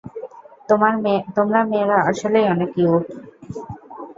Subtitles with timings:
[1.35, 3.05] তোমরা মেয়েরা আসলেই অনেক কিউট!